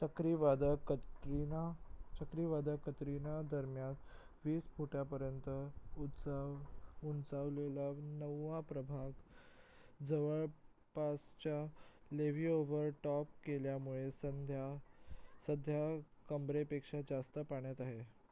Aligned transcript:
चक्रीवादळ 0.00 0.74
कतरिना 2.78 3.32
दरम्यान 3.46 3.94
20 4.44 4.66
फूटांपर्यंत 4.76 5.48
उंचावलेला 7.04 7.90
नववा 8.18 8.60
प्रभाग 8.68 10.04
जवळपासचे 10.04 11.56
लेव्ही 12.10 12.46
ओव्हर 12.50 12.88
टॉप 13.04 13.26
केल्यामुळे 13.44 14.10
सध्या 14.12 15.86
कंबरेपेक्षा 16.28 17.00
जास्त 17.10 17.38
पाण्यात 17.46 17.80
आहे 17.80 18.02